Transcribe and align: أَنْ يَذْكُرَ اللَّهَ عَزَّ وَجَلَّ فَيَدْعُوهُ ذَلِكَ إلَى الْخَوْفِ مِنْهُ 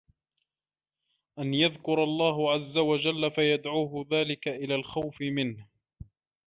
أَنْ 1.39 1.53
يَذْكُرَ 1.53 2.03
اللَّهَ 2.03 2.53
عَزَّ 2.53 2.77
وَجَلَّ 2.77 3.31
فَيَدْعُوهُ 3.31 4.05
ذَلِكَ 4.13 4.47
إلَى 4.47 4.75
الْخَوْفِ 4.75 5.21
مِنْهُ 5.21 5.67